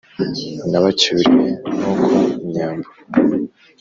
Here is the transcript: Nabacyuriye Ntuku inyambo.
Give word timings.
Nabacyuriye 0.69 1.47
Ntuku 1.77 2.13
inyambo. 2.47 2.87